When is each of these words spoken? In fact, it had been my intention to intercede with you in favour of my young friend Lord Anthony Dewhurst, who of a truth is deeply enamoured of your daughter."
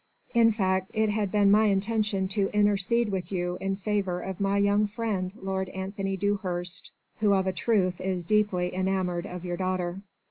In 0.33 0.51
fact, 0.51 0.89
it 0.95 1.09
had 1.11 1.31
been 1.31 1.51
my 1.51 1.65
intention 1.65 2.27
to 2.29 2.49
intercede 2.55 3.09
with 3.09 3.31
you 3.31 3.59
in 3.61 3.75
favour 3.75 4.19
of 4.19 4.39
my 4.39 4.57
young 4.57 4.87
friend 4.87 5.31
Lord 5.39 5.69
Anthony 5.69 6.17
Dewhurst, 6.17 6.89
who 7.19 7.33
of 7.33 7.45
a 7.45 7.53
truth 7.53 8.01
is 8.01 8.25
deeply 8.25 8.73
enamoured 8.73 9.27
of 9.27 9.45
your 9.45 9.57
daughter." 9.57 10.01